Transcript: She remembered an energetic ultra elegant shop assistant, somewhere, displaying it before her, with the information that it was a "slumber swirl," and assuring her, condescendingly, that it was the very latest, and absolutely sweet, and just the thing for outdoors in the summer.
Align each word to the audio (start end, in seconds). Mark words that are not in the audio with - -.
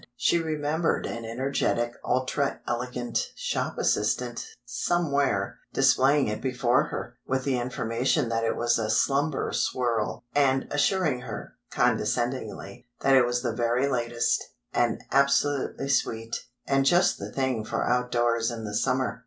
She 0.15 0.39
remembered 0.41 1.05
an 1.05 1.25
energetic 1.25 1.93
ultra 2.03 2.59
elegant 2.67 3.19
shop 3.35 3.77
assistant, 3.77 4.47
somewhere, 4.65 5.59
displaying 5.73 6.27
it 6.27 6.41
before 6.41 6.85
her, 6.85 7.17
with 7.27 7.43
the 7.43 7.59
information 7.59 8.27
that 8.29 8.43
it 8.43 8.55
was 8.55 8.79
a 8.79 8.89
"slumber 8.89 9.51
swirl," 9.53 10.23
and 10.33 10.67
assuring 10.71 11.21
her, 11.21 11.53
condescendingly, 11.69 12.87
that 13.01 13.13
it 13.13 13.27
was 13.27 13.43
the 13.43 13.53
very 13.53 13.87
latest, 13.87 14.43
and 14.73 15.03
absolutely 15.11 15.87
sweet, 15.89 16.47
and 16.65 16.83
just 16.87 17.19
the 17.19 17.31
thing 17.31 17.63
for 17.63 17.85
outdoors 17.87 18.49
in 18.49 18.63
the 18.63 18.73
summer. 18.73 19.19